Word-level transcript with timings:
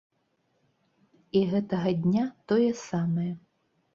І 1.41 1.43
гэтага 1.51 1.93
дня 2.05 2.23
тое 2.53 2.71
самае. 2.89 3.29